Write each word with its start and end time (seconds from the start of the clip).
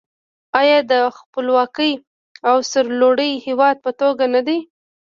آیا 0.59 0.77
د 0.89 0.91
یو 1.01 1.09
خپلواک 1.19 1.77
او 2.49 2.57
سرلوړي 2.71 3.31
هیواد 3.45 3.75
په 3.85 3.91
توګه 4.01 4.25
نه 4.35 4.41
دی؟ 4.47 4.59